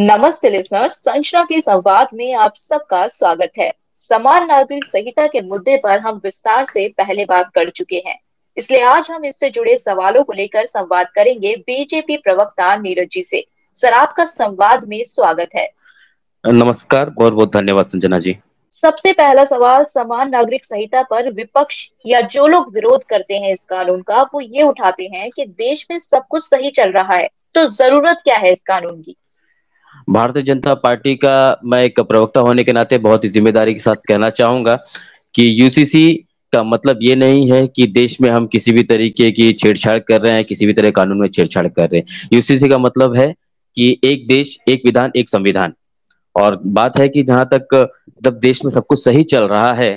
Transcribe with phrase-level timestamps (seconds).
[0.00, 5.76] नमस्ते लिसनर्स संरचना के संवाद में आप सबका स्वागत है। समान नागरिक संहिता के मुद्दे
[5.76, 8.16] पर हम विस्तार से पहले बात कर चुके हैं।
[8.56, 13.44] इसलिए आज हम इससे जुड़े सवालों को लेकर संवाद करेंगे बीजेपी प्रवक्ता नीरज जी से।
[13.78, 15.68] सर आपका संवाद में स्वागत है।
[16.44, 18.36] नमस्कार बहुत बहुत धन्यवाद संजना जी।
[18.82, 23.64] सबसे पहला सवाल समान नागरिक संहिता पर विपक्ष या जो लोग विरोध करते हैं इस
[23.64, 27.28] कानून का वो ये उठाते हैं कि देश में सब कुछ सही चल रहा है
[27.54, 29.16] तो ज़रूरत क्या है इस कानून की?
[30.10, 33.96] भारतीय जनता पार्टी का मैं एक प्रवक्ता होने के नाते बहुत ही ज़िम्मेदारी के साथ
[34.08, 34.74] कहना चाहूँगा
[35.34, 36.12] कि यूसीसी
[36.52, 40.20] का मतलब ये नहीं है कि देश में हम किसी भी तरीके की छेड़छाड़ कर
[40.20, 43.32] रहे हैं, किसी भी तरह कानून में छेड़छाड़ कर रहे हैं। यूसीसी का मतलब है
[43.76, 45.72] कि एक देश, एक विधान, एक संविधान।
[46.36, 47.92] और बात है कि जहाँ तक
[48.22, 49.90] जब देश में सब कुछ सही चल रहा है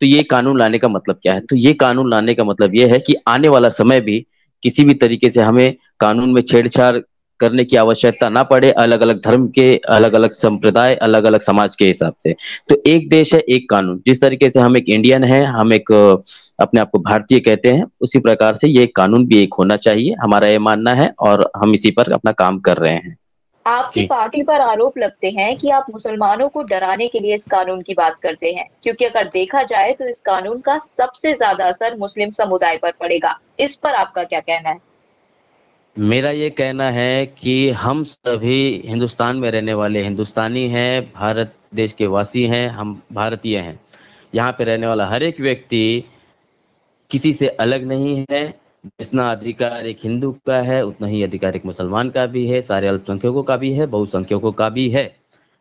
[0.00, 1.40] तो ये कानून लाने का मतलब क्या है?
[1.40, 4.18] तो ये कानून लाने का मतलब ये है कि आने वाला समय भी
[4.62, 6.96] किसी भी तरीके से हमें कानून में छेड़छाड़
[7.40, 11.74] करने की आवश्यकता ना पड़े अलग अलग धर्म के अलग अलग संप्रदाय अलग अलग समाज
[11.76, 12.34] के हिसाब से।
[12.68, 15.92] तो एक देश है एक कानून। जिस तरीके से हम एक इंडियन है हम एक
[16.60, 20.14] अपने आप को भारतीय कहते हैं उसी प्रकार से ये कानून भी एक होना चाहिए।
[20.20, 23.16] हमारा ये मानना है और हम इसी पर अपना काम कर रहे हैं।
[23.66, 27.82] आपकी पार्टी पर आरोप लगते हैं कि आप मुसलमानों को डराने के लिए इस कानून
[27.82, 31.96] की बात करते हैं। क्योंकि अगर देखा जाए तो इस कानून का सबसे ज़्यादा असर
[31.96, 34.78] मुस्लिम समुदाय पर पड़ेगा। इस पर आपका क्या कहना है?
[35.96, 41.92] मेरा ये कहना है कि हम सभी हिंदुस्तान में रहने वाले हिंदुस्तानी हैं, भारत देश
[41.92, 43.78] के वासी हैं, हम भारतीय हैं।
[44.34, 46.04] यहाँ पे रहने वाला हर एक व्यक्ति
[47.10, 48.46] किसी से अलग नहीं है,
[48.86, 52.88] जितना अधिकार एक हिंदू का है, उतना ही अधिकार एक मुसलमान का भी है, सारे
[52.88, 55.04] अल्पसंख्यकों का भी है, बहुसंख्यकों का भी है।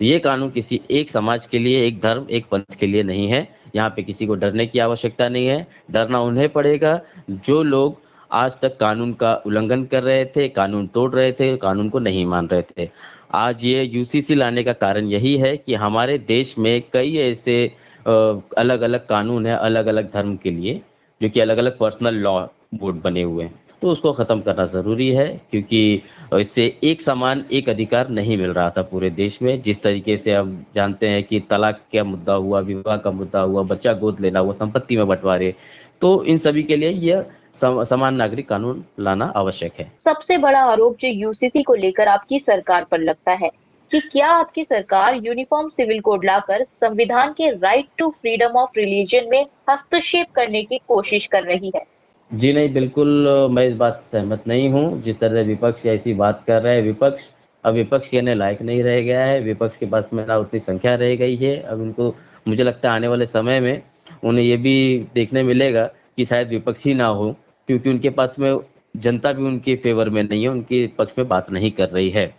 [0.00, 3.28] तो ये कानून किसी एक समाज के लिए, एक धर्म, एक पंथ के लिए नहीं
[3.28, 8.03] है। यहाँ पे किसी को डरने की आवश्यकता नहीं है, डरना उन्हें पड़ेगा। जो लोग
[8.32, 12.24] आज तक कानून का उल्लंघन कर रहे थे, कानून तोड़ रहे थे, कानून को नहीं
[12.26, 12.88] मान रहे थे।
[13.34, 17.64] आज ये यूसीसी लाने का कारण यही है कि हमारे देश में कई ऐसे
[18.06, 20.80] अलग अलग कानून है अलग अलग धर्म के लिए,
[21.20, 22.40] जो कि अलग अलग पर्सनल लॉ
[22.74, 26.02] बोर्ड बने हुए हैं। तो उसको ख़त्म करना ज़रूरी है, क्योंकि
[26.34, 30.34] इससे एक समान, एक अधिकार नहीं मिल रहा था पूरे देश में। जिस तरीके से
[30.34, 34.40] हम जानते हैं कि तलाक का मुद्दा हुआ, विवाह का मुद्दा हुआ, बच्चा गोद लेना
[34.40, 35.54] हुआ संपत्ति में बंटवारे
[36.00, 37.26] तो इन सभी के लिए यह
[37.56, 42.84] समान नागरिक कानून लाना आवश्यक है। सबसे बड़ा आरोप जो यूसीसी को लेकर आपकी सरकार
[42.84, 43.50] पर लगता है
[43.90, 49.28] कि क्या आपकी सरकार यूनिफॉर्म सिविल कोड लाकर संविधान के right to freedom of religion
[49.30, 51.84] में हस्तक्षेप करने की कोशिश कर रही है?
[52.30, 56.42] जी नहीं बिल्कुल मैं इस बात सहमत नहीं हूँ। जिस तरह से विपक्ष ऐसी बात
[56.46, 57.28] कर रहा है विपक्ष
[57.64, 60.94] अब विपक्ष कहने लायक नहीं रह गया है। विपक्ष के पास में ना उतनी संख्या
[60.94, 62.14] रह गई है। अब उनको
[62.48, 63.82] मुझे लगता है आने वाले समय में
[64.24, 64.74] उन्हें ये भी
[65.14, 65.84] देखने मिलेगा
[66.16, 67.34] कि शायद विपक्ष ही ना हो।
[67.68, 68.58] क्योंकि उनके पास में
[68.94, 72.34] जनता भी उनके फेवर में नहीं है, उनके पक्ष में बात नहीं कर रही है।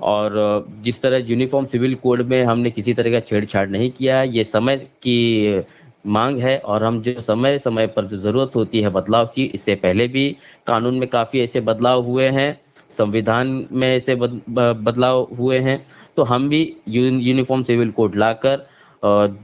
[0.00, 4.28] और जिस तरह यूनिफॉर्म सिविल कोड में हमने किसी तरह का छेड़छाड़ नहीं किया है
[4.28, 5.62] ये समय की
[6.06, 9.74] मांग है और हम जो समय समय पर जो ज़रूरत होती है बदलाव की, इससे
[9.76, 12.60] पहले भी कानून में काफ़ी ऐसे बदलाव हुए हैं,
[12.90, 15.84] संविधान में ऐसे बदलाव हुए हैं
[16.16, 18.66] तो हम भी यूनिफॉर्म सिविल कोड लाकर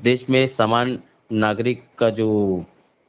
[0.02, 0.98] देश में समान
[1.32, 2.28] नागरिक का जो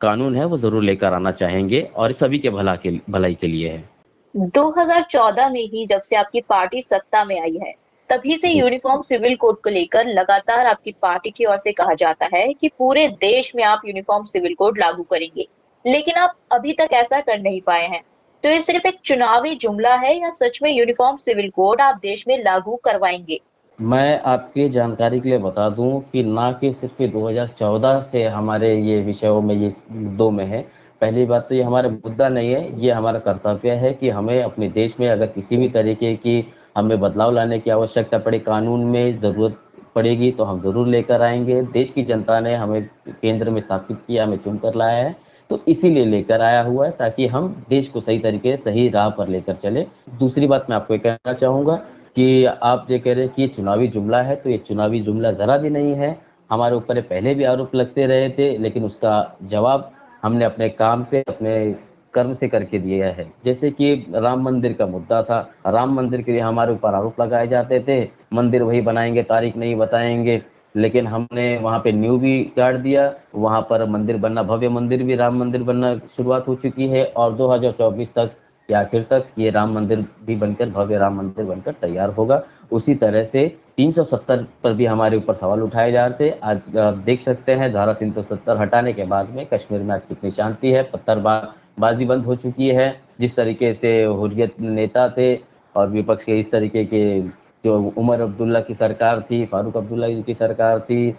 [0.02, 3.70] कानून है वो ज़रूर लेकर आना चाहेंगे और सभी के भला के भलाई के लिए
[3.70, 3.90] है।
[4.36, 7.74] 2014 में ही जब से आपकी पार्टी सत्ता में आई है
[8.10, 12.30] तभी से यूनिफॉर्म सिविल कोड को लेकर लगातार आपकी पार्टी की ओर से कहा जाता
[12.34, 15.48] है कि पूरे देश में आप यूनिफॉर्म सिविल कोड लागू करेंगे।
[15.86, 18.02] लेकिन आप अभी तक ऐसा कर नहीं पाए हैं।
[18.44, 22.26] तो ये सिर्फ़ एक चुनावी जुमला है या सच में यूनिफॉर्म सिविल कोड आप देश
[22.28, 23.40] में लागू करवाएँगे?
[23.80, 29.00] मैं आपकी जानकारी के लिए बता दूँ कि ना कि सिर्फ़ 2014 से हमारे ये
[29.02, 30.62] विषयों में ये मुद्दों में है।
[31.02, 34.68] पहली बात तो ये हमारा मुद्दा नहीं है, ये हमारा कर्तव्य है कि हमें अपने
[34.70, 36.44] देश में अगर किसी भी तरीके की
[36.78, 39.58] हमें बदलाव लाने की आवश्यकता पड़े, कानून में ज़रूरत
[39.96, 44.26] पड़ेगी तो हम ज़रूर लेकर आएँगे। देश की जनता ने हमें केंद्र में स्थापित किया,
[44.26, 45.16] हमें चुन कर लाया है
[45.50, 49.28] तो इसीलिए लेकर आया हुआ है ताकि हम देश को सही तरीके सही राह पर
[49.28, 49.86] लेकर चले।
[50.20, 51.80] दूसरी बात मैं आपको कहना चाहूँगा
[52.16, 55.32] कि आप ये कह रहे हैं कि ये चुनावी जुमला है तो ये चुनावी जुमला
[55.32, 56.18] ज़रा भी नहीं है।
[56.52, 59.92] हमारे ऊपर पहले भी आरोप लगते रहे थे, लेकिन उसका जवाब
[60.24, 61.76] हमने अपने काम से, अपने
[62.14, 66.32] कर्म से करके दिया है। जैसे कि राम मंदिर का मुद्दा था। राम मंदिर के
[66.32, 68.02] लिए हमारे ऊपर आरोप लगाए जाते थे।
[68.34, 70.42] मंदिर वही बनाएँगे, तारीख नहीं बताएँगे,
[70.76, 75.16] लेकिन हमने वहाँ पे न्यू भी काट दिया। वहाँ पर मंदिर बनना, भव्य मंदिर भी
[75.16, 78.32] राम मंदिर बनना शुरुआत हो चुकी है, और 2024 तक
[78.72, 82.96] कि आखिर तक ये राम मंदिर भी बनकर, भव्य राम मंदिर बनकर तैयार होगा। उसी
[82.96, 87.22] तरह से 370 पर भी हमारे ऊपर सवाल उठाए जा रहे थे। आज आप देख
[87.22, 88.14] सकते हैं, धारा तीन
[88.50, 93.02] हटाने के बाद में कश्मीर में आज कितनी शांति है। पत्थरबाजी बंद हो चुकी है।
[93.20, 95.36] जिस तरीके से हुरियत नेता थे
[95.76, 97.22] और विपक्ष के इस तरीके के
[97.66, 101.16] जो उमर अब्दुल्ला की सरकार थी, फारूक अब्दुल्ला की सरकार थी,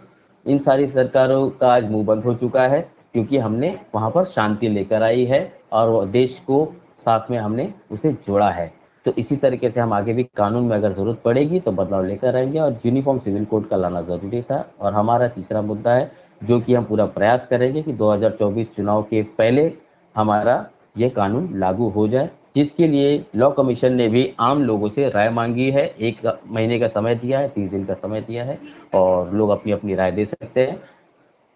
[0.46, 4.68] इन सारी सरकारों का आज मुँह बंद हो चुका है। क्योंकि हमने वहाँ पर शांति
[4.68, 6.72] लेकर आई है और देश को
[7.04, 8.72] साथ में हमने उसे जोड़ा है।
[9.06, 12.36] तो इसी तरीके से हम आगे भी कानून में अगर ज़रूरत पड़ेगी तो बदलाव लेकर
[12.36, 16.10] आएँगे और यूनिफॉर्म सिविल कोड का लाना ज़रूरी था। और हमारा तीसरा मुद्दा है,
[16.44, 19.72] जो कि हम पूरा प्रयास करेंगे कि 2024 चुनाव के पहले
[20.16, 20.66] हमारा
[20.98, 25.30] ये कानून लागू हो जाए, जिसके लिए लॉ कमीशन ने भी आम लोगों से राय
[25.30, 28.58] मांगी है। एक महीने का समय दिया है, तीस दिन का समय दिया है,
[28.94, 30.80] और लोग अपनी अपनी राय दे सकते हैं।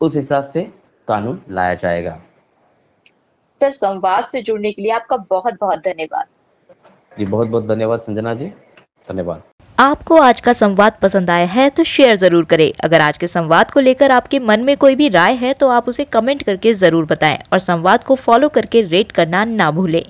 [0.01, 0.71] उस हिसाब से
[1.09, 2.19] कानून लाया जाएगा।
[3.61, 6.27] सर संवाद से जुड़ने के लिए आपका बहुत बहुत धन्यवाद।
[7.13, 8.47] जी बहुत बहुत धन्यवाद संजना जी।
[9.09, 9.43] धन्यवाद।
[9.79, 13.71] आपको आज का संवाद पसंद आया है तो शेयर ज़रूर करें। अगर आज के संवाद
[13.71, 17.05] को लेकर आपके मन में कोई भी राय है तो आप उसे कमेंट करके ज़रूर
[17.07, 20.03] बताएँ और संवाद को फॉलो करके रेट करना ना भूलें।